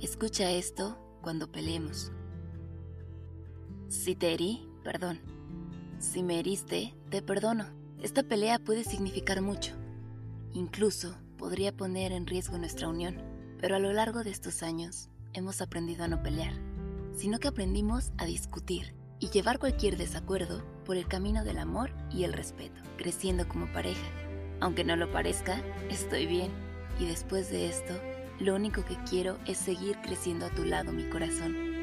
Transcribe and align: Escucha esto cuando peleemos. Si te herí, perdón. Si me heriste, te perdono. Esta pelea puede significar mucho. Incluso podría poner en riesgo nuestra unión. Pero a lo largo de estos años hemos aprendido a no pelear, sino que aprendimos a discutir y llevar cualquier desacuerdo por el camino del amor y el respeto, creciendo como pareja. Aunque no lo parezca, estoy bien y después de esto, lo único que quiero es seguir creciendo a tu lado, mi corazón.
Escucha 0.00 0.50
esto 0.50 0.96
cuando 1.20 1.52
peleemos. 1.52 2.10
Si 3.88 4.14
te 4.16 4.32
herí, 4.32 4.66
perdón. 4.82 5.20
Si 5.98 6.22
me 6.22 6.38
heriste, 6.38 6.94
te 7.10 7.20
perdono. 7.20 7.66
Esta 8.00 8.22
pelea 8.22 8.58
puede 8.58 8.82
significar 8.82 9.42
mucho. 9.42 9.74
Incluso 10.54 11.18
podría 11.36 11.76
poner 11.76 12.12
en 12.12 12.26
riesgo 12.26 12.56
nuestra 12.56 12.88
unión. 12.88 13.18
Pero 13.60 13.76
a 13.76 13.78
lo 13.78 13.92
largo 13.92 14.24
de 14.24 14.30
estos 14.30 14.62
años 14.62 15.10
hemos 15.34 15.60
aprendido 15.60 16.04
a 16.04 16.08
no 16.08 16.22
pelear, 16.22 16.54
sino 17.14 17.38
que 17.38 17.48
aprendimos 17.48 18.12
a 18.16 18.24
discutir 18.24 18.94
y 19.18 19.28
llevar 19.28 19.58
cualquier 19.58 19.98
desacuerdo 19.98 20.64
por 20.86 20.96
el 20.96 21.08
camino 21.08 21.44
del 21.44 21.58
amor 21.58 21.92
y 22.10 22.24
el 22.24 22.32
respeto, 22.32 22.80
creciendo 22.96 23.46
como 23.46 23.70
pareja. 23.70 24.08
Aunque 24.60 24.82
no 24.82 24.96
lo 24.96 25.12
parezca, 25.12 25.62
estoy 25.90 26.24
bien 26.24 26.50
y 26.98 27.04
después 27.04 27.50
de 27.50 27.68
esto, 27.68 27.92
lo 28.40 28.54
único 28.54 28.84
que 28.84 28.96
quiero 29.08 29.38
es 29.46 29.58
seguir 29.58 29.98
creciendo 30.02 30.46
a 30.46 30.50
tu 30.50 30.64
lado, 30.64 30.92
mi 30.92 31.04
corazón. 31.04 31.79